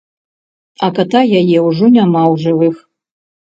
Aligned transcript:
А 0.87 0.89
ката 0.99 1.21
яе 1.39 1.59
ўжо 1.67 1.85
няма 1.99 2.23
ў 2.33 2.43
жывых. 2.47 2.77